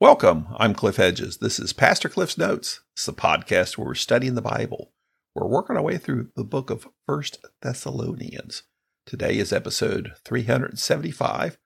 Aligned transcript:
Welcome. 0.00 0.48
I'm 0.56 0.74
Cliff 0.74 0.96
Hedges. 0.96 1.36
This 1.36 1.60
is 1.60 1.72
Pastor 1.72 2.08
Cliff's 2.08 2.36
Notes. 2.36 2.80
It's 2.96 3.06
the 3.06 3.12
podcast 3.12 3.78
where 3.78 3.86
we're 3.86 3.94
studying 3.94 4.34
the 4.34 4.42
Bible. 4.42 4.92
We're 5.36 5.46
working 5.46 5.76
our 5.76 5.84
way 5.84 5.98
through 5.98 6.30
the 6.34 6.42
book 6.42 6.68
of 6.68 6.88
First 7.06 7.38
Thessalonians. 7.62 8.64
Today 9.06 9.38
is 9.38 9.52
episode 9.52 10.14
375. 10.24 11.58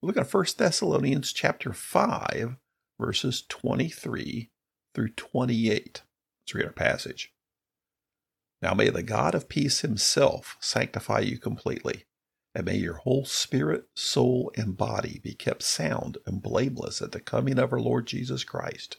We're 0.00 0.06
looking 0.06 0.20
at 0.20 0.30
First 0.30 0.58
Thessalonians 0.58 1.32
chapter 1.32 1.72
5, 1.72 2.54
verses 3.00 3.42
23 3.48 4.52
through 4.94 5.08
28. 5.08 6.02
Let's 6.44 6.54
read 6.54 6.66
our 6.66 6.72
passage. 6.72 7.34
Now 8.62 8.74
may 8.74 8.90
the 8.90 9.02
God 9.02 9.34
of 9.34 9.48
peace 9.48 9.80
himself 9.80 10.56
sanctify 10.60 11.18
you 11.18 11.36
completely 11.36 12.04
and 12.54 12.66
may 12.66 12.76
your 12.76 12.96
whole 12.96 13.24
spirit, 13.24 13.84
soul, 13.94 14.52
and 14.56 14.76
body 14.76 15.20
be 15.22 15.34
kept 15.34 15.62
sound 15.62 16.18
and 16.26 16.42
blameless 16.42 17.00
at 17.00 17.12
the 17.12 17.20
coming 17.20 17.58
of 17.58 17.72
our 17.72 17.80
Lord 17.80 18.06
Jesus 18.06 18.44
Christ. 18.44 18.98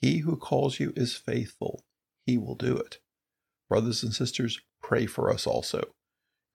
He 0.00 0.18
who 0.18 0.36
calls 0.36 0.80
you 0.80 0.92
is 0.96 1.14
faithful, 1.14 1.84
he 2.26 2.38
will 2.38 2.54
do 2.54 2.76
it. 2.76 2.98
Brothers 3.68 4.02
and 4.02 4.14
sisters, 4.14 4.60
pray 4.82 5.06
for 5.06 5.30
us 5.30 5.46
also. 5.46 5.94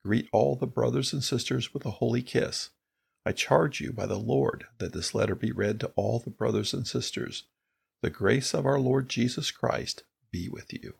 Greet 0.04 0.28
all 0.32 0.56
the 0.56 0.66
brothers 0.66 1.12
and 1.12 1.22
sisters 1.22 1.74
with 1.74 1.84
a 1.84 1.90
holy 1.90 2.22
kiss. 2.22 2.70
I 3.26 3.32
charge 3.32 3.80
you 3.80 3.92
by 3.92 4.06
the 4.06 4.18
Lord 4.18 4.64
that 4.78 4.92
this 4.92 5.14
letter 5.14 5.34
be 5.34 5.52
read 5.52 5.78
to 5.80 5.92
all 5.94 6.18
the 6.18 6.30
brothers 6.30 6.72
and 6.72 6.86
sisters. 6.86 7.44
The 8.02 8.10
grace 8.10 8.54
of 8.54 8.64
our 8.64 8.80
Lord 8.80 9.10
Jesus 9.10 9.50
Christ 9.50 10.04
be 10.32 10.48
with 10.48 10.72
you. 10.72 10.99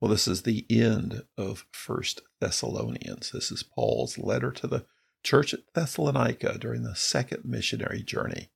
Well, 0.00 0.10
this 0.10 0.26
is 0.26 0.42
the 0.42 0.64
end 0.70 1.24
of 1.36 1.66
First 1.72 2.22
Thessalonians. 2.40 3.32
This 3.32 3.52
is 3.52 3.62
Paul's 3.62 4.16
letter 4.16 4.50
to 4.52 4.66
the 4.66 4.86
church 5.22 5.52
at 5.52 5.60
Thessalonica 5.74 6.56
during 6.58 6.82
the 6.82 6.96
second 6.96 7.44
missionary 7.44 8.02
journey. 8.02 8.50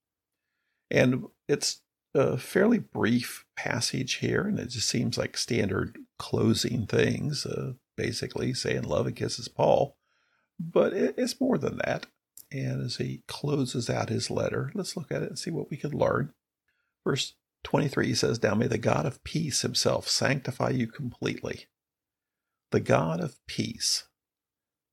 And 0.91 1.25
it's 1.47 1.83
a 2.15 2.39
fairly 2.39 2.79
brief 2.79 3.45
passage 3.57 4.15
here, 4.15 4.43
and 4.43 4.59
it 4.59 4.71
just 4.71 4.89
seems 4.89 5.19
like 5.19 5.37
standard 5.37 5.99
closing 6.19 6.87
things, 6.87 7.45
uh, 7.45 7.73
basically 7.97 8.55
saying 8.55 8.85
love 8.85 9.07
and 9.07 9.17
kisses 9.17 9.49
Paul. 9.49 9.99
But 10.59 10.95
it's 10.95 11.41
more 11.41 11.59
than 11.59 11.79
that. 11.85 12.07
And 12.51 12.83
as 12.83 12.97
he 12.97 13.23
closes 13.27 13.91
out 13.91 14.09
his 14.09 14.31
letter, 14.31 14.71
let's 14.75 14.97
look 14.97 15.11
at 15.13 15.23
it 15.23 15.29
and 15.29 15.39
see 15.39 15.51
what 15.51 15.71
we 15.71 15.77
can 15.77 15.91
learn. 15.91 16.33
Verse 17.05 17.35
23 17.65 18.15
says, 18.15 18.43
Now 18.43 18.55
may 18.55 18.67
the 18.67 18.79
God 18.79 19.07
of 19.07 19.25
peace 19.25 19.63
himself 19.63 20.09
sanctify 20.09 20.71
you 20.71 20.87
completely. 20.87 21.67
The 22.71 22.81
God 22.81 23.21
of 23.21 23.45
peace. 23.47 24.05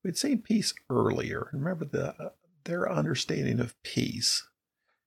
We'd 0.04 0.18
seen 0.18 0.42
peace 0.42 0.74
earlier. 0.90 1.50
Remember, 1.54 1.86
the, 1.86 2.32
their 2.64 2.92
understanding 2.92 3.60
of 3.60 3.82
peace 3.84 4.48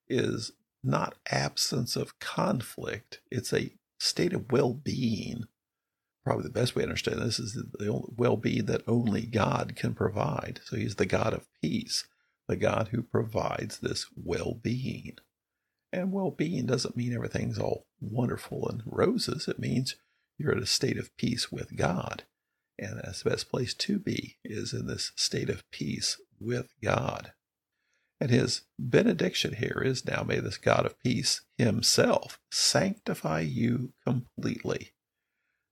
is 0.08 0.52
not 0.82 1.16
absence 1.30 1.96
of 1.96 2.18
conflict, 2.18 3.20
it's 3.30 3.52
a 3.52 3.72
state 3.98 4.34
of 4.34 4.52
well 4.52 4.74
being. 4.74 5.44
Probably 6.24 6.44
the 6.44 6.50
best 6.50 6.74
way 6.74 6.82
to 6.82 6.88
understand 6.88 7.20
this 7.20 7.38
is 7.38 7.52
the 7.54 8.02
well 8.16 8.36
being 8.36 8.66
that 8.66 8.82
only 8.86 9.26
God 9.26 9.74
can 9.76 9.94
provide. 9.94 10.60
So 10.64 10.76
he's 10.76 10.96
the 10.96 11.06
God 11.06 11.34
of 11.34 11.46
peace, 11.60 12.06
the 12.48 12.56
God 12.56 12.88
who 12.92 13.02
provides 13.02 13.78
this 13.78 14.06
well 14.16 14.54
being. 14.62 15.16
And 15.94 16.10
well 16.10 16.32
being 16.32 16.66
doesn't 16.66 16.96
mean 16.96 17.14
everything's 17.14 17.56
all 17.56 17.86
wonderful 18.00 18.68
and 18.68 18.82
roses. 18.84 19.46
It 19.46 19.60
means 19.60 19.94
you're 20.36 20.50
at 20.50 20.62
a 20.62 20.66
state 20.66 20.98
of 20.98 21.16
peace 21.16 21.52
with 21.52 21.76
God. 21.76 22.24
And 22.76 22.98
that's 22.98 23.22
the 23.22 23.30
best 23.30 23.48
place 23.48 23.74
to 23.74 24.00
be, 24.00 24.38
is 24.44 24.72
in 24.72 24.88
this 24.88 25.12
state 25.14 25.48
of 25.48 25.62
peace 25.70 26.20
with 26.40 26.74
God. 26.82 27.32
And 28.20 28.28
his 28.28 28.62
benediction 28.76 29.54
here 29.54 29.80
is 29.84 30.04
now 30.04 30.24
may 30.24 30.40
this 30.40 30.56
God 30.56 30.84
of 30.84 30.98
peace 30.98 31.42
himself 31.58 32.40
sanctify 32.50 33.40
you 33.40 33.92
completely. 34.04 34.94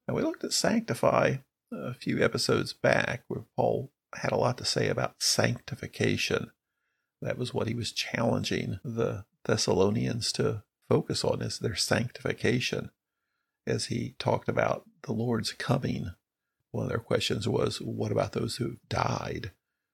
Now, 0.07 0.13
we 0.13 0.21
looked 0.21 0.45
at 0.45 0.53
sanctify 0.53 1.37
a 1.69 1.93
few 1.93 2.23
episodes 2.23 2.71
back 2.71 3.25
where 3.27 3.43
Paul 3.57 3.91
had 4.15 4.31
a 4.31 4.37
lot 4.37 4.57
to 4.59 4.65
say 4.65 4.87
about 4.87 5.21
sanctification. 5.21 6.51
That 7.21 7.37
was 7.37 7.53
what 7.53 7.67
he 7.67 7.73
was 7.73 7.91
challenging 7.91 8.79
the 8.85 9.25
Thessalonians 9.45 10.31
to 10.33 10.63
focus 10.89 11.23
on 11.23 11.41
is 11.41 11.59
their 11.59 11.75
sanctification. 11.75 12.91
As 13.65 13.85
he 13.85 14.15
talked 14.19 14.49
about 14.49 14.85
the 15.03 15.13
Lord's 15.13 15.53
coming, 15.53 16.11
one 16.71 16.85
of 16.85 16.89
their 16.89 16.99
questions 16.99 17.47
was, 17.47 17.81
What 17.81 18.11
about 18.11 18.33
those 18.33 18.57
who 18.57 18.77
died 18.89 19.51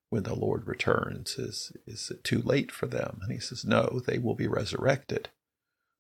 when 0.10 0.24
the 0.24 0.36
Lord 0.36 0.68
returns? 0.68 1.38
Is, 1.38 1.72
is 1.86 2.10
it 2.10 2.24
too 2.24 2.42
late 2.42 2.72
for 2.72 2.88
them? 2.88 3.20
And 3.22 3.32
he 3.32 3.40
says, 3.40 3.66
No, 3.66 4.02
they 4.06 4.18
will 4.18 4.36
be 4.36 4.48
resurrected. 4.48 5.30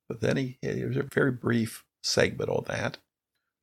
But 0.07 0.21
then 0.21 0.38
he, 0.38 0.57
there's 0.61 0.97
a 0.97 1.03
very 1.03 1.31
brief 1.31 1.83
segment 2.01 2.49
on 2.49 2.65
that. 2.67 2.97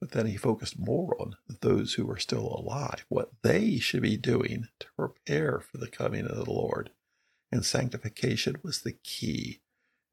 But 0.00 0.12
then 0.12 0.26
he 0.26 0.36
focused 0.36 0.78
more 0.78 1.16
on 1.18 1.36
those 1.60 1.94
who 1.94 2.08
are 2.10 2.18
still 2.18 2.54
alive, 2.54 3.06
what 3.08 3.30
they 3.42 3.78
should 3.78 4.02
be 4.02 4.16
doing 4.16 4.68
to 4.78 4.86
prepare 4.96 5.60
for 5.60 5.78
the 5.78 5.88
coming 5.88 6.26
of 6.26 6.36
the 6.36 6.50
Lord. 6.50 6.90
And 7.50 7.64
sanctification 7.64 8.56
was 8.62 8.82
the 8.82 8.92
key 8.92 9.60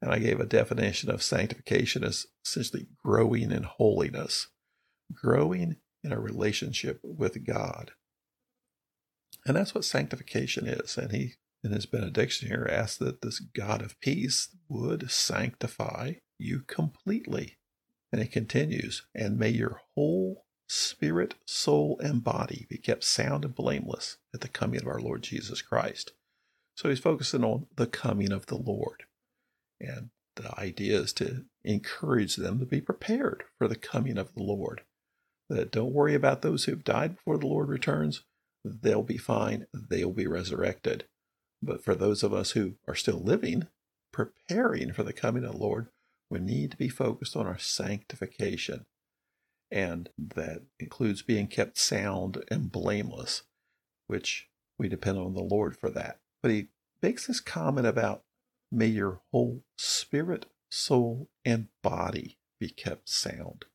and 0.04 0.12
I 0.12 0.18
gave 0.18 0.38
a 0.38 0.44
definition 0.44 1.10
of 1.10 1.22
sanctification 1.22 2.04
as 2.04 2.26
essentially 2.44 2.88
growing 3.02 3.50
in 3.50 3.62
holiness, 3.62 4.48
growing 5.10 5.76
in 6.02 6.12
a 6.12 6.20
relationship 6.20 7.00
with 7.02 7.42
God. 7.46 7.92
And 9.46 9.56
that's 9.56 9.74
what 9.74 9.86
sanctification 9.86 10.66
is. 10.66 10.98
And 10.98 11.10
he, 11.10 11.36
in 11.62 11.72
his 11.72 11.86
benediction 11.86 12.48
here, 12.48 12.68
asked 12.70 12.98
that 12.98 13.22
this 13.22 13.40
God 13.40 13.80
of 13.80 13.98
peace 14.00 14.50
would 14.68 15.10
sanctify 15.10 16.16
you 16.38 16.60
completely. 16.66 17.56
And 18.12 18.20
he 18.20 18.28
continues, 18.28 19.06
and 19.14 19.38
may 19.38 19.48
your 19.48 19.80
whole 19.94 20.44
spirit, 20.68 21.36
soul, 21.46 21.98
and 22.00 22.22
body 22.22 22.66
be 22.68 22.76
kept 22.76 23.04
sound 23.04 23.46
and 23.46 23.54
blameless 23.54 24.18
at 24.34 24.42
the 24.42 24.48
coming 24.48 24.82
of 24.82 24.86
our 24.86 25.00
Lord 25.00 25.22
Jesus 25.22 25.62
Christ. 25.62 26.12
So 26.76 26.90
he's 26.90 27.00
focusing 27.00 27.42
on 27.42 27.68
the 27.74 27.86
coming 27.86 28.32
of 28.32 28.46
the 28.46 28.58
Lord. 28.58 29.04
And 29.84 30.10
the 30.36 30.58
idea 30.58 30.98
is 31.00 31.12
to 31.14 31.44
encourage 31.62 32.36
them 32.36 32.58
to 32.58 32.66
be 32.66 32.80
prepared 32.80 33.44
for 33.58 33.68
the 33.68 33.76
coming 33.76 34.18
of 34.18 34.34
the 34.34 34.42
Lord. 34.42 34.82
That 35.48 35.70
don't 35.70 35.92
worry 35.92 36.14
about 36.14 36.42
those 36.42 36.64
who've 36.64 36.82
died 36.82 37.16
before 37.16 37.38
the 37.38 37.46
Lord 37.46 37.68
returns. 37.68 38.22
They'll 38.64 39.02
be 39.02 39.18
fine. 39.18 39.66
They'll 39.72 40.12
be 40.12 40.26
resurrected. 40.26 41.04
But 41.62 41.84
for 41.84 41.94
those 41.94 42.22
of 42.22 42.32
us 42.32 42.52
who 42.52 42.74
are 42.88 42.94
still 42.94 43.18
living, 43.18 43.68
preparing 44.12 44.92
for 44.92 45.02
the 45.02 45.12
coming 45.12 45.44
of 45.44 45.52
the 45.52 45.58
Lord, 45.58 45.88
we 46.30 46.38
need 46.38 46.70
to 46.72 46.76
be 46.76 46.88
focused 46.88 47.36
on 47.36 47.46
our 47.46 47.58
sanctification. 47.58 48.86
And 49.70 50.08
that 50.18 50.62
includes 50.78 51.22
being 51.22 51.46
kept 51.46 51.78
sound 51.78 52.42
and 52.50 52.72
blameless, 52.72 53.42
which 54.06 54.48
we 54.78 54.88
depend 54.88 55.18
on 55.18 55.34
the 55.34 55.42
Lord 55.42 55.76
for 55.76 55.90
that. 55.90 56.18
But 56.42 56.50
he 56.50 56.68
makes 57.02 57.26
this 57.26 57.40
comment 57.40 57.86
about 57.86 58.22
May 58.74 58.86
your 58.86 59.20
whole 59.30 59.62
spirit, 59.76 60.46
soul, 60.68 61.30
and 61.44 61.68
body 61.80 62.38
be 62.58 62.68
kept 62.68 63.08
sound. 63.08 63.66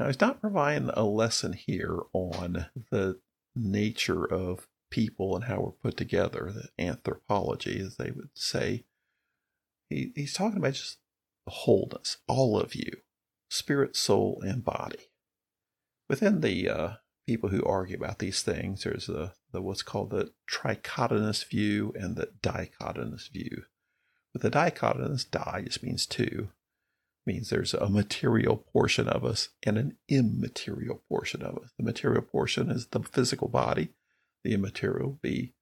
Now, 0.00 0.06
he's 0.06 0.20
not 0.20 0.40
providing 0.40 0.90
a 0.90 1.04
lesson 1.04 1.52
here 1.52 2.00
on 2.12 2.66
the 2.90 3.20
nature 3.54 4.24
of 4.24 4.66
people 4.90 5.36
and 5.36 5.44
how 5.44 5.60
we're 5.60 5.90
put 5.90 5.96
together, 5.96 6.52
the 6.52 6.84
anthropology, 6.84 7.78
as 7.78 7.96
they 7.96 8.10
would 8.10 8.30
say. 8.34 8.84
He, 9.88 10.10
he's 10.16 10.34
talking 10.34 10.58
about 10.58 10.74
just 10.74 10.98
the 11.44 11.52
wholeness, 11.52 12.18
all 12.26 12.58
of 12.58 12.74
you, 12.74 12.90
spirit, 13.48 13.94
soul, 13.94 14.42
and 14.44 14.64
body. 14.64 15.10
Within 16.08 16.40
the 16.40 16.68
uh, 16.68 16.90
people 17.28 17.50
who 17.50 17.64
argue 17.64 17.96
about 17.96 18.18
these 18.18 18.42
things, 18.42 18.82
there's 18.82 19.06
the, 19.06 19.34
the 19.52 19.62
what's 19.62 19.82
called 19.82 20.10
the 20.10 20.32
trichotomous 20.50 21.48
view 21.48 21.92
and 21.94 22.16
the 22.16 22.30
dichotomous 22.42 23.30
view. 23.30 23.62
The 24.40 24.50
dichotomous 24.50 25.30
di 25.30 25.62
just 25.64 25.82
means 25.82 26.06
two, 26.06 26.48
means 27.26 27.50
there's 27.50 27.74
a 27.74 27.88
material 27.88 28.56
portion 28.56 29.08
of 29.08 29.24
us 29.24 29.48
and 29.62 29.78
an 29.78 29.96
immaterial 30.08 31.02
portion 31.08 31.42
of 31.42 31.56
us. 31.58 31.70
The 31.76 31.84
material 31.84 32.22
portion 32.22 32.70
is 32.70 32.86
the 32.86 33.00
physical 33.00 33.48
body, 33.48 33.88
the 34.44 34.54
immaterial 34.54 35.18
be 35.22 35.54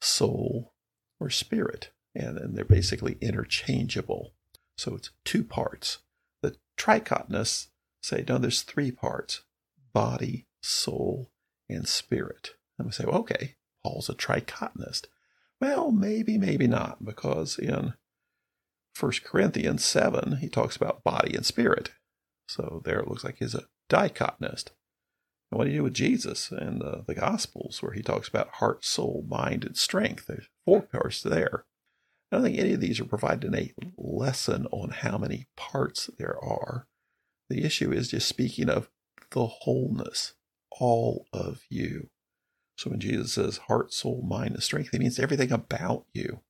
soul 0.00 0.74
or 1.20 1.30
spirit, 1.30 1.90
and, 2.14 2.38
and 2.38 2.56
they're 2.56 2.64
basically 2.64 3.16
interchangeable. 3.20 4.34
So 4.76 4.94
it's 4.94 5.10
two 5.24 5.44
parts. 5.44 5.98
The 6.42 6.56
trichotomous 6.76 7.68
say, 8.02 8.24
no, 8.26 8.38
there's 8.38 8.62
three 8.62 8.90
parts 8.90 9.42
body, 9.92 10.46
soul, 10.62 11.30
and 11.68 11.86
spirit. 11.86 12.54
And 12.78 12.86
we 12.86 12.92
say, 12.92 13.04
well, 13.04 13.20
okay, 13.20 13.54
Paul's 13.82 14.08
a 14.08 14.14
trichotomist. 14.14 15.06
Well, 15.60 15.92
maybe, 15.92 16.36
maybe 16.36 16.66
not, 16.66 17.04
because 17.04 17.58
in 17.58 17.94
1 18.98 19.12
Corinthians 19.24 19.84
7, 19.84 20.38
he 20.40 20.48
talks 20.48 20.76
about 20.76 21.02
body 21.02 21.34
and 21.34 21.44
spirit. 21.44 21.90
So 22.48 22.82
there 22.84 23.00
it 23.00 23.08
looks 23.08 23.24
like 23.24 23.36
he's 23.38 23.54
a 23.54 23.64
dichotomist. 23.90 24.70
And 25.50 25.58
what 25.58 25.64
do 25.64 25.70
you 25.70 25.78
do 25.78 25.82
with 25.84 25.94
Jesus 25.94 26.50
and 26.50 26.80
the, 26.80 27.04
the 27.06 27.14
Gospels, 27.14 27.82
where 27.82 27.92
he 27.92 28.02
talks 28.02 28.28
about 28.28 28.54
heart, 28.54 28.84
soul, 28.84 29.24
mind, 29.28 29.64
and 29.64 29.76
strength? 29.76 30.26
There's 30.26 30.48
four 30.64 30.82
parts 30.82 31.22
there. 31.22 31.64
I 32.30 32.36
don't 32.36 32.44
think 32.44 32.58
any 32.58 32.72
of 32.72 32.80
these 32.80 33.00
are 33.00 33.04
providing 33.04 33.54
a 33.54 33.72
lesson 33.96 34.66
on 34.72 34.90
how 34.90 35.18
many 35.18 35.46
parts 35.56 36.10
there 36.18 36.36
are. 36.42 36.86
The 37.48 37.64
issue 37.64 37.92
is 37.92 38.08
just 38.08 38.28
speaking 38.28 38.68
of 38.68 38.88
the 39.30 39.46
wholeness, 39.46 40.34
all 40.70 41.26
of 41.32 41.62
you. 41.68 42.08
So 42.76 42.90
when 42.90 43.00
Jesus 43.00 43.34
says 43.34 43.58
heart, 43.68 43.92
soul, 43.92 44.24
mind, 44.26 44.54
and 44.54 44.62
strength, 44.62 44.90
he 44.90 44.98
means 44.98 45.18
everything 45.18 45.52
about 45.52 46.06
you. 46.12 46.40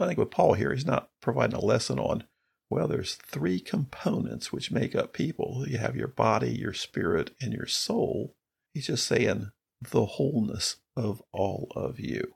I 0.00 0.06
think 0.06 0.18
with 0.18 0.30
Paul 0.30 0.54
here, 0.54 0.72
he's 0.72 0.86
not 0.86 1.10
providing 1.20 1.56
a 1.56 1.64
lesson 1.64 1.98
on, 1.98 2.24
well, 2.70 2.88
there's 2.88 3.14
three 3.14 3.60
components 3.60 4.52
which 4.52 4.72
make 4.72 4.94
up 4.94 5.12
people. 5.12 5.64
You 5.68 5.78
have 5.78 5.96
your 5.96 6.08
body, 6.08 6.50
your 6.50 6.72
spirit, 6.72 7.32
and 7.40 7.52
your 7.52 7.66
soul. 7.66 8.34
He's 8.74 8.86
just 8.86 9.06
saying 9.06 9.50
the 9.80 10.06
wholeness 10.06 10.76
of 10.96 11.22
all 11.32 11.68
of 11.76 12.00
you. 12.00 12.34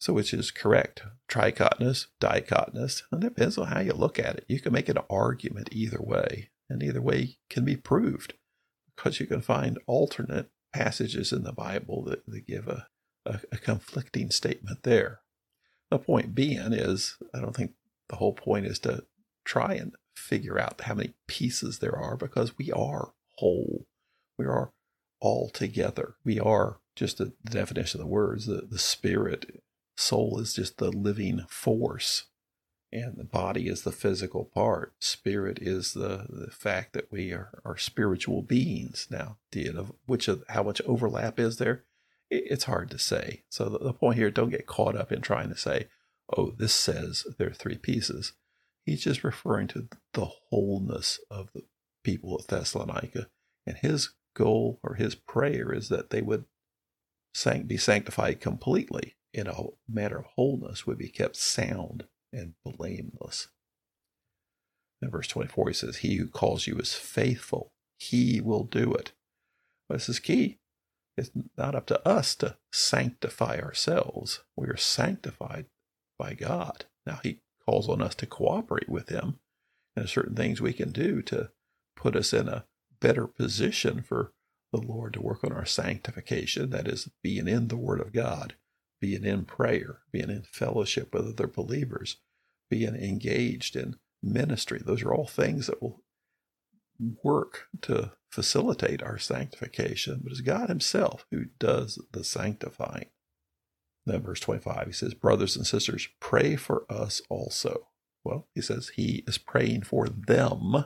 So 0.00 0.12
which 0.12 0.32
is 0.32 0.50
correct? 0.50 1.02
Trichotinous, 1.28 2.06
dichotinous? 2.20 3.02
It 3.12 3.20
depends 3.20 3.58
on 3.58 3.68
how 3.68 3.80
you 3.80 3.92
look 3.92 4.18
at 4.18 4.36
it. 4.36 4.44
You 4.48 4.60
can 4.60 4.72
make 4.72 4.88
an 4.88 4.98
argument 5.10 5.70
either 5.72 6.00
way, 6.00 6.50
and 6.68 6.82
either 6.82 7.02
way 7.02 7.38
can 7.50 7.64
be 7.64 7.76
proved 7.76 8.34
because 8.94 9.20
you 9.20 9.26
can 9.26 9.40
find 9.40 9.78
alternate 9.86 10.50
passages 10.72 11.32
in 11.32 11.42
the 11.42 11.52
Bible 11.52 12.04
that, 12.04 12.26
that 12.26 12.46
give 12.46 12.68
a, 12.68 12.86
a, 13.24 13.40
a 13.52 13.58
conflicting 13.58 14.30
statement 14.30 14.82
there. 14.82 15.20
The 15.90 15.98
point 15.98 16.34
being 16.34 16.72
is, 16.72 17.16
I 17.34 17.40
don't 17.40 17.56
think 17.56 17.72
the 18.08 18.16
whole 18.16 18.34
point 18.34 18.66
is 18.66 18.78
to 18.80 19.04
try 19.44 19.74
and 19.74 19.92
figure 20.14 20.58
out 20.58 20.80
how 20.82 20.94
many 20.94 21.14
pieces 21.26 21.78
there 21.78 21.96
are 21.96 22.16
because 22.16 22.58
we 22.58 22.70
are 22.72 23.12
whole. 23.36 23.86
We 24.36 24.46
are 24.46 24.72
all 25.20 25.48
together. 25.48 26.16
We 26.24 26.38
are 26.38 26.80
just 26.94 27.18
the 27.18 27.32
definition 27.44 28.00
of 28.00 28.06
the 28.06 28.12
words, 28.12 28.46
the, 28.46 28.66
the 28.68 28.78
spirit. 28.78 29.62
Soul 29.96 30.38
is 30.38 30.54
just 30.54 30.78
the 30.78 30.90
living 30.92 31.44
force, 31.48 32.26
and 32.92 33.16
the 33.16 33.24
body 33.24 33.66
is 33.68 33.82
the 33.82 33.92
physical 33.92 34.44
part. 34.44 34.94
Spirit 35.00 35.58
is 35.60 35.92
the, 35.92 36.26
the 36.28 36.50
fact 36.52 36.92
that 36.92 37.10
we 37.10 37.32
are, 37.32 37.60
are 37.64 37.76
spiritual 37.76 38.42
beings. 38.42 39.08
Now, 39.10 39.38
did 39.50 39.76
of 39.76 39.92
which 40.06 40.28
of 40.28 40.44
how 40.50 40.62
much 40.62 40.80
overlap 40.86 41.40
is 41.40 41.56
there? 41.56 41.84
It's 42.30 42.64
hard 42.64 42.90
to 42.90 42.98
say. 42.98 43.42
So 43.48 43.68
the, 43.68 43.78
the 43.78 43.92
point 43.92 44.18
here, 44.18 44.30
don't 44.30 44.50
get 44.50 44.66
caught 44.66 44.96
up 44.96 45.12
in 45.12 45.20
trying 45.20 45.48
to 45.48 45.56
say, 45.56 45.88
oh, 46.36 46.52
this 46.56 46.72
says 46.72 47.24
there 47.38 47.48
are 47.48 47.54
three 47.54 47.78
pieces. 47.78 48.32
He's 48.84 49.02
just 49.02 49.24
referring 49.24 49.68
to 49.68 49.88
the 50.14 50.26
wholeness 50.50 51.20
of 51.30 51.50
the 51.54 51.62
people 52.04 52.36
of 52.36 52.46
Thessalonica. 52.46 53.28
And 53.66 53.76
his 53.76 54.14
goal 54.34 54.80
or 54.82 54.94
his 54.94 55.14
prayer 55.14 55.72
is 55.72 55.88
that 55.88 56.10
they 56.10 56.22
would 56.22 56.44
be 57.66 57.76
sanctified 57.76 58.40
completely 58.40 59.16
in 59.32 59.46
a 59.46 59.54
matter 59.88 60.18
of 60.18 60.26
wholeness, 60.36 60.86
would 60.86 60.98
be 60.98 61.08
kept 61.08 61.36
sound 61.36 62.06
and 62.32 62.54
blameless. 62.64 63.48
In 65.00 65.10
verse 65.10 65.28
24, 65.28 65.68
he 65.68 65.74
says, 65.74 65.96
He 65.98 66.16
who 66.16 66.26
calls 66.26 66.66
you 66.66 66.76
is 66.78 66.94
faithful. 66.94 67.72
He 67.98 68.40
will 68.40 68.64
do 68.64 68.92
it. 68.94 69.12
Well, 69.88 69.96
this 69.96 70.08
is 70.08 70.18
key. 70.18 70.58
It's 71.18 71.30
not 71.56 71.74
up 71.74 71.86
to 71.86 72.08
us 72.08 72.34
to 72.36 72.56
sanctify 72.72 73.58
ourselves. 73.58 74.40
We 74.56 74.68
are 74.68 74.76
sanctified 74.76 75.66
by 76.18 76.34
God. 76.34 76.86
Now, 77.06 77.20
He 77.22 77.40
calls 77.64 77.88
on 77.88 78.02
us 78.02 78.14
to 78.16 78.26
cooperate 78.26 78.88
with 78.88 79.08
Him. 79.08 79.40
And 79.96 80.08
certain 80.08 80.36
things 80.36 80.60
we 80.60 80.72
can 80.72 80.92
do 80.92 81.22
to 81.22 81.50
put 81.96 82.14
us 82.14 82.32
in 82.32 82.48
a 82.48 82.64
better 83.00 83.26
position 83.26 84.02
for 84.02 84.32
the 84.72 84.80
Lord 84.80 85.14
to 85.14 85.22
work 85.22 85.42
on 85.42 85.52
our 85.52 85.66
sanctification. 85.66 86.70
That 86.70 86.86
is, 86.86 87.08
being 87.22 87.48
in 87.48 87.68
the 87.68 87.76
Word 87.76 88.00
of 88.00 88.12
God, 88.12 88.54
being 89.00 89.24
in 89.24 89.44
prayer, 89.44 90.00
being 90.12 90.30
in 90.30 90.42
fellowship 90.42 91.14
with 91.14 91.26
other 91.26 91.48
believers, 91.48 92.18
being 92.70 92.94
engaged 92.94 93.76
in 93.76 93.96
ministry. 94.22 94.80
Those 94.84 95.02
are 95.02 95.14
all 95.14 95.26
things 95.26 95.66
that 95.66 95.82
will 95.82 96.02
work 97.22 97.68
to 97.82 98.12
facilitate 98.30 99.02
our 99.02 99.18
sanctification, 99.18 100.20
but 100.22 100.32
it's 100.32 100.40
God 100.40 100.68
Himself 100.68 101.26
who 101.30 101.46
does 101.58 102.02
the 102.12 102.24
sanctifying. 102.24 103.06
Then, 104.06 104.22
verse 104.22 104.40
25, 104.40 104.86
he 104.86 104.92
says, 104.92 105.14
Brothers 105.14 105.56
and 105.56 105.66
sisters, 105.66 106.08
pray 106.20 106.56
for 106.56 106.84
us 106.90 107.20
also. 107.28 107.88
Well, 108.24 108.48
he 108.54 108.62
says 108.62 108.92
he 108.96 109.22
is 109.26 109.38
praying 109.38 109.82
for 109.82 110.08
them. 110.08 110.84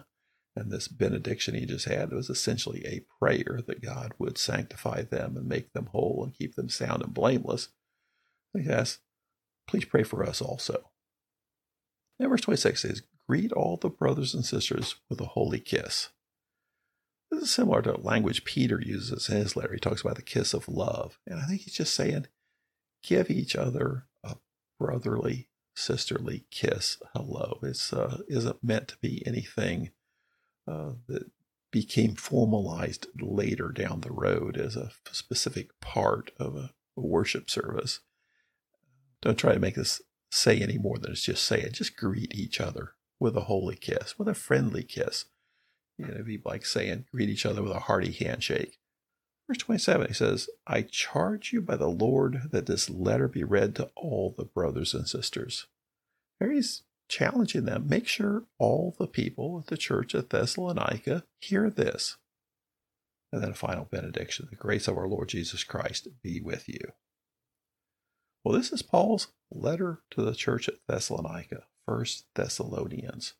And 0.55 0.71
this 0.71 0.87
benediction 0.87 1.55
he 1.55 1.65
just 1.65 1.87
had 1.87 2.13
was 2.13 2.29
essentially 2.29 2.85
a 2.85 3.07
prayer 3.19 3.61
that 3.67 3.81
God 3.81 4.13
would 4.19 4.37
sanctify 4.37 5.03
them 5.03 5.37
and 5.37 5.49
make 5.49 5.73
them 5.73 5.87
whole 5.93 6.23
and 6.23 6.35
keep 6.35 6.57
them 6.57 6.69
sound 6.69 7.03
and 7.03 7.15
blameless. 7.15 7.69
He 8.57 8.69
asks, 8.69 9.01
Please 9.67 9.85
pray 9.85 10.03
for 10.03 10.25
us 10.25 10.43
also. 10.43 10.91
Then 12.19 12.29
verse 12.29 12.43
26 12.43 12.83
says, 12.83 13.03
Greet 13.29 13.53
all 13.53 13.77
the 13.77 13.89
brothers 13.89 14.35
and 14.35 14.45
sisters 14.45 14.97
with 15.09 15.21
a 15.21 15.27
holy 15.27 15.61
kiss. 15.61 16.11
This 17.31 17.45
is 17.45 17.51
similar 17.51 17.81
to 17.83 17.97
language 17.97 18.45
Peter 18.45 18.81
uses 18.81 19.29
in 19.29 19.37
his 19.37 19.57
letter. 19.57 19.73
He 19.73 19.81
talks 19.81 20.03
about 20.03 20.17
the 20.17 20.23
kiss 20.23 20.53
of 20.53 20.69
love. 20.69 21.19
And 21.27 21.41
I 21.41 21.45
think 21.45 21.63
he's 21.63 21.75
just 21.75 21.95
saying, 21.95 22.27
give 23.03 23.31
each 23.31 23.57
other 23.57 24.05
a 24.23 24.37
brotherly, 24.79 25.49
sisterly 25.75 26.45
kiss 26.51 26.99
hello. 27.15 27.59
It 27.63 27.81
uh, 27.93 28.19
isn't 28.29 28.63
meant 28.63 28.89
to 28.89 28.99
be 28.99 29.27
anything 29.27 29.93
uh, 30.69 30.93
that 31.09 31.31
became 31.71 32.17
formalized 32.17 33.07
later 33.19 33.69
down 33.69 34.03
the 34.03 34.13
road 34.13 34.59
as 34.59 34.77
a 34.77 34.91
specific 35.11 35.81
part 35.81 36.33
of 36.39 36.55
a 36.55 36.73
worship 36.97 37.49
service. 37.49 38.01
Don't 39.23 39.39
try 39.39 39.55
to 39.55 39.61
make 39.61 39.77
this 39.77 40.03
say 40.31 40.59
any 40.59 40.77
more 40.77 40.99
than 40.99 41.13
it's 41.13 41.23
just 41.23 41.45
saying. 41.45 41.73
Just 41.73 41.97
greet 41.97 42.35
each 42.35 42.61
other 42.61 42.93
with 43.23 43.37
a 43.37 43.43
holy 43.43 43.77
kiss, 43.77 44.19
with 44.19 44.29
a 44.29 44.35
friendly 44.35 44.83
kiss. 44.83 45.27
You 45.97 46.07
know, 46.07 46.23
be 46.25 46.41
like 46.45 46.67
saying, 46.67 47.07
greet 47.13 47.29
each 47.29 47.47
other 47.47 47.63
with 47.63 47.73
a 47.73 47.81
hearty 47.81 48.11
handshake. 48.11 48.79
Verse 49.49 49.59
27, 49.59 50.09
he 50.09 50.15
says, 50.15 50.49
I 50.67 50.83
charge 50.83 51.53
you 51.53 51.61
by 51.61 51.77
the 51.77 51.89
Lord 51.89 52.51
that 52.51 52.67
this 52.67 52.91
letter 52.91 53.29
be 53.29 53.45
read 53.45 53.77
to 53.77 53.91
all 53.95 54.35
the 54.37 54.45
brothers 54.45 54.95
and 54.95 55.09
sisters. 55.09 55.67
There 56.41 56.51
he's 56.51 56.83
challenging 57.09 57.65
them. 57.65 57.89
Make 57.89 58.09
sure 58.09 58.45
all 58.59 58.95
the 58.99 59.07
people 59.07 59.61
at 59.61 59.67
the 59.67 59.77
church 59.77 60.15
at 60.15 60.31
Thessalonica 60.31 61.25
hear 61.41 61.71
this. 61.71 62.17
And 63.33 63.43
then 63.43 63.51
a 63.51 63.55
final 63.55 63.85
benediction. 63.85 64.49
The 64.51 64.57
grace 64.57 64.89
of 64.89 64.97
our 64.97 65.09
Lord 65.09 65.29
Jesus 65.29 65.65
Christ 65.65 66.09
be 66.23 66.41
with 66.41 66.69
you. 66.69 66.93
Well, 68.45 68.55
this 68.55 68.73
is 68.73 68.83
Paul's 68.83 69.29
letter 69.51 70.01
to 70.11 70.23
the 70.23 70.35
church 70.35 70.69
at 70.69 70.75
Thessalonica, 70.89 71.65
First 71.87 72.27
Thessalonians. 72.35 73.35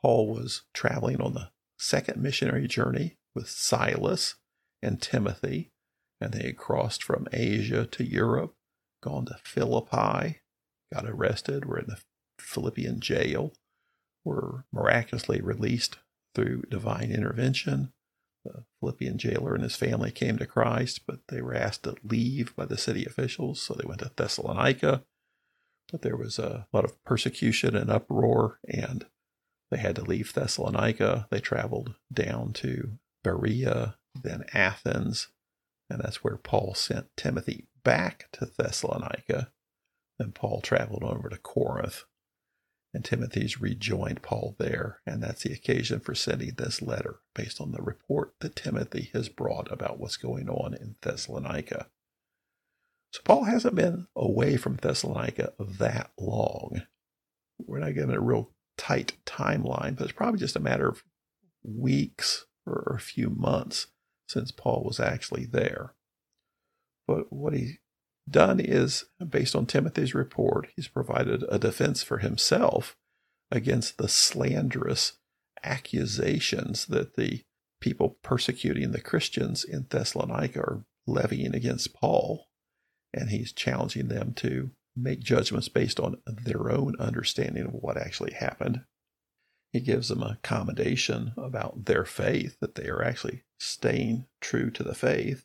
Paul 0.00 0.28
was 0.28 0.62
traveling 0.72 1.20
on 1.20 1.34
the 1.34 1.50
second 1.78 2.22
missionary 2.22 2.68
journey 2.68 3.16
with 3.34 3.48
Silas 3.48 4.36
and 4.82 5.00
Timothy, 5.00 5.72
and 6.20 6.32
they 6.32 6.46
had 6.46 6.56
crossed 6.56 7.02
from 7.02 7.26
Asia 7.32 7.86
to 7.86 8.04
Europe, 8.04 8.54
gone 9.02 9.26
to 9.26 9.38
Philippi, 9.44 10.40
got 10.92 11.06
arrested, 11.06 11.64
were 11.64 11.78
in 11.78 11.86
the 11.88 12.00
Philippian 12.38 13.00
jail, 13.00 13.52
were 14.24 14.64
miraculously 14.72 15.40
released 15.40 15.98
through 16.34 16.62
divine 16.70 17.10
intervention. 17.10 17.92
The 18.44 18.64
Philippian 18.80 19.18
jailer 19.18 19.54
and 19.54 19.62
his 19.62 19.76
family 19.76 20.12
came 20.12 20.38
to 20.38 20.46
Christ, 20.46 21.00
but 21.06 21.20
they 21.28 21.42
were 21.42 21.54
asked 21.54 21.82
to 21.82 21.96
leave 22.04 22.54
by 22.54 22.66
the 22.66 22.78
city 22.78 23.04
officials, 23.04 23.60
so 23.60 23.74
they 23.74 23.86
went 23.86 24.00
to 24.00 24.12
Thessalonica. 24.14 25.04
But 25.90 26.02
there 26.02 26.16
was 26.16 26.38
a 26.38 26.66
lot 26.72 26.84
of 26.84 27.02
persecution 27.04 27.76
and 27.76 27.90
uproar, 27.90 28.58
and 28.68 29.06
they 29.70 29.78
had 29.78 29.96
to 29.96 30.02
leave 30.02 30.32
Thessalonica. 30.32 31.28
They 31.30 31.40
traveled 31.40 31.94
down 32.12 32.52
to 32.54 32.98
Berea, 33.22 33.96
then 34.22 34.44
Athens, 34.52 35.28
and 35.88 36.00
that's 36.00 36.24
where 36.24 36.36
Paul 36.36 36.74
sent 36.74 37.16
Timothy 37.16 37.66
back 37.84 38.28
to 38.32 38.46
Thessalonica. 38.46 39.52
Then 40.18 40.32
Paul 40.32 40.60
traveled 40.60 41.04
over 41.04 41.28
to 41.28 41.36
Corinth, 41.36 42.04
and 42.94 43.04
Timothy's 43.04 43.60
rejoined 43.60 44.22
Paul 44.22 44.56
there, 44.58 45.00
and 45.06 45.22
that's 45.22 45.42
the 45.42 45.52
occasion 45.52 46.00
for 46.00 46.14
sending 46.14 46.54
this 46.56 46.80
letter 46.80 47.20
based 47.34 47.60
on 47.60 47.72
the 47.72 47.82
report 47.82 48.34
that 48.40 48.56
Timothy 48.56 49.10
has 49.12 49.28
brought 49.28 49.70
about 49.70 50.00
what's 50.00 50.16
going 50.16 50.48
on 50.48 50.74
in 50.74 50.96
Thessalonica. 51.02 51.88
So 53.16 53.22
Paul 53.24 53.44
hasn't 53.44 53.74
been 53.74 54.08
away 54.14 54.58
from 54.58 54.76
Thessalonica 54.76 55.54
that 55.58 56.10
long. 56.18 56.82
We're 57.58 57.78
not 57.78 57.94
given 57.94 58.14
a 58.14 58.20
real 58.20 58.50
tight 58.76 59.14
timeline, 59.24 59.96
but 59.96 60.04
it's 60.04 60.12
probably 60.12 60.38
just 60.38 60.54
a 60.54 60.60
matter 60.60 60.86
of 60.86 61.02
weeks 61.64 62.44
or 62.66 62.94
a 62.94 63.00
few 63.00 63.30
months 63.30 63.86
since 64.28 64.50
Paul 64.50 64.84
was 64.84 65.00
actually 65.00 65.46
there. 65.46 65.94
But 67.06 67.32
what 67.32 67.54
he's 67.54 67.78
done 68.28 68.60
is, 68.60 69.06
based 69.26 69.56
on 69.56 69.64
Timothy's 69.64 70.14
report, 70.14 70.68
he's 70.76 70.88
provided 70.88 71.42
a 71.48 71.58
defense 71.58 72.02
for 72.02 72.18
himself 72.18 72.98
against 73.50 73.96
the 73.96 74.08
slanderous 74.08 75.14
accusations 75.64 76.84
that 76.88 77.16
the 77.16 77.44
people 77.80 78.18
persecuting 78.22 78.92
the 78.92 79.00
Christians 79.00 79.64
in 79.64 79.86
Thessalonica 79.88 80.60
are 80.60 80.84
levying 81.06 81.54
against 81.54 81.94
Paul. 81.94 82.48
And 83.14 83.30
he's 83.30 83.52
challenging 83.52 84.08
them 84.08 84.34
to 84.34 84.70
make 84.96 85.20
judgments 85.20 85.68
based 85.68 86.00
on 86.00 86.16
their 86.26 86.70
own 86.70 86.94
understanding 86.98 87.66
of 87.66 87.74
what 87.74 87.96
actually 87.96 88.32
happened. 88.32 88.84
He 89.72 89.80
gives 89.80 90.08
them 90.08 90.22
a 90.22 90.38
commendation 90.42 91.32
about 91.36 91.84
their 91.84 92.04
faith, 92.04 92.56
that 92.60 92.76
they 92.76 92.88
are 92.88 93.02
actually 93.02 93.42
staying 93.58 94.26
true 94.40 94.70
to 94.70 94.82
the 94.82 94.94
faith. 94.94 95.44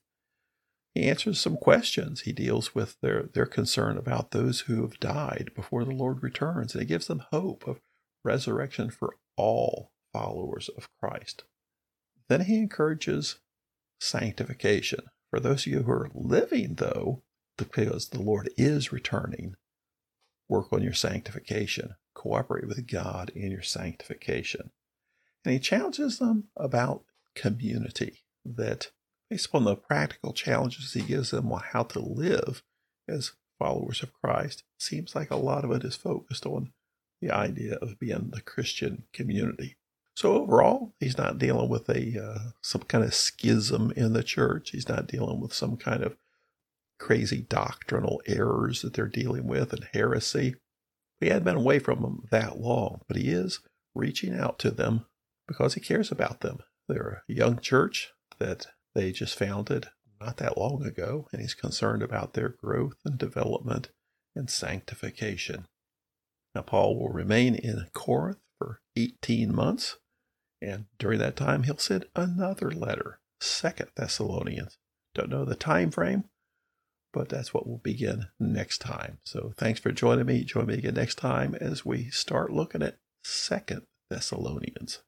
He 0.94 1.04
answers 1.10 1.40
some 1.40 1.58
questions. 1.58 2.22
He 2.22 2.32
deals 2.32 2.76
with 2.76 2.98
their, 3.02 3.24
their 3.34 3.46
concern 3.46 3.98
about 3.98 4.32
those 4.32 4.62
who 4.62 4.82
have 4.82 5.00
died 5.00 5.52
before 5.56 5.84
the 5.84 5.92
Lord 5.92 6.24
returns, 6.24 6.74
and 6.74 6.82
he 6.82 6.88
gives 6.88 7.08
them 7.08 7.24
hope 7.32 7.68
of 7.68 7.82
resurrection 8.24 8.90
for 8.90 9.16
all 9.38 9.92
followers 10.14 10.70
of 10.78 10.90
Christ. 11.02 11.44
Then 12.30 12.42
he 12.42 12.58
encourages 12.58 13.40
sanctification. 14.00 15.02
For 15.30 15.40
those 15.40 15.66
of 15.66 15.74
you 15.74 15.84
who 15.84 15.92
are 15.92 16.12
living, 16.14 16.76
though, 16.76 17.24
because 17.70 18.10
the 18.10 18.22
Lord 18.22 18.50
is 18.58 18.92
returning, 18.92 19.56
work 20.50 20.72
on 20.72 20.82
your 20.82 20.94
sanctification. 20.94 21.96
Cooperate 22.14 22.68
with 22.68 22.88
God 22.92 23.32
in 23.34 23.52
your 23.52 23.62
sanctification. 23.62 24.72
And 25.46 25.54
he 25.54 25.60
challenges 25.60 26.20
them 26.20 26.50
about 26.58 27.04
community, 27.36 28.24
that 28.46 28.92
based 29.30 29.48
upon 29.48 29.64
the 29.64 29.76
practical 29.76 30.34
challenges 30.34 30.94
he 30.94 31.02
gives 31.02 31.32
them 31.32 31.52
on 31.52 31.62
how 31.72 31.84
to 31.84 32.00
live 32.00 32.64
as 33.08 33.32
followers 33.58 34.04
of 34.04 34.14
Christ, 34.14 34.64
seems 34.78 35.16
like 35.16 35.32
a 35.32 35.36
lot 35.36 35.64
of 35.64 35.72
it 35.72 35.84
is 35.84 35.96
focused 35.96 36.46
on 36.46 36.74
the 37.22 37.32
idea 37.32 37.76
of 37.76 38.00
being 38.00 38.32
the 38.32 38.42
Christian 38.42 39.04
community. 39.14 39.78
So 40.16 40.34
overall, 40.34 40.94
he's 41.00 41.18
not 41.18 41.38
dealing 41.38 41.70
with 41.70 41.88
a 41.90 42.22
uh, 42.22 42.50
some 42.62 42.82
kind 42.82 43.04
of 43.04 43.14
schism 43.14 43.94
in 43.96 44.14
the 44.14 44.24
church. 44.24 44.72
He's 44.72 44.90
not 44.90 45.08
dealing 45.08 45.40
with 45.40 45.54
some 45.54 45.78
kind 45.78 46.04
of 46.04 46.18
crazy 47.02 47.42
doctrinal 47.42 48.22
errors 48.28 48.84
that 48.84 48.94
they're 48.94 49.08
dealing 49.08 49.48
with 49.48 49.74
and 49.74 49.88
heresy. 49.92 50.56
He 51.20 51.28
hadn't 51.28 51.44
been 51.44 51.58
away 51.58 51.80
from 51.80 52.02
them 52.02 52.28
that 52.30 52.60
long, 52.60 53.02
but 53.08 53.18
he 53.18 53.30
is 53.30 53.60
reaching 53.96 54.38
out 54.38 54.60
to 54.60 54.72
them 54.72 55.06
because 55.48 55.74
he 55.74 55.82
cares 55.82 56.12
about 56.12 56.42
them. 56.42 56.60
They're 56.88 57.24
a 57.28 57.34
young 57.34 57.60
church 57.60 58.12
that 58.40 58.68
they 58.94 59.12
just 59.12 59.38
founded 59.38 59.88
not 60.20 60.38
that 60.38 60.58
long 60.58 60.86
ago, 60.86 61.28
and 61.32 61.42
he's 61.42 61.56
concerned 61.56 62.04
about 62.04 62.34
their 62.34 62.50
growth 62.50 62.98
and 63.04 63.18
development 63.18 63.90
and 64.36 64.50
sanctification. 64.50 65.66
Now, 66.54 66.62
Paul 66.62 67.00
will 67.00 67.10
remain 67.10 67.56
in 67.56 67.88
Corinth 67.94 68.38
for 68.60 68.82
18 68.96 69.54
months, 69.54 69.98
and 70.62 70.86
during 71.00 71.18
that 71.20 71.36
time, 71.36 71.64
he'll 71.64 71.78
send 71.78 72.06
another 72.16 72.70
letter, 72.70 73.20
Second 73.40 73.90
Thessalonians. 73.96 74.78
Don't 75.16 75.30
know 75.30 75.46
the 75.46 75.56
time 75.56 75.90
frame, 75.90 76.26
but 77.14 77.30
that's 77.30 77.54
what 77.54 77.68
we'll 77.68 77.78
begin 77.78 78.28
next 78.40 78.80
time. 78.80 79.20
So 79.24 79.54
thanks 79.58 79.80
for 79.80 79.92
joining 79.92 80.26
me. 80.26 80.44
Join 80.44 80.68
me 80.68 80.76
again 80.76 80.94
next 80.96 81.16
time 81.16 81.56
as 81.56 81.86
we 81.86 82.10
start 82.10 82.52
looking 82.52 82.82
at 82.82 82.98
Second 83.24 83.84
Thessalonians. 84.10 85.00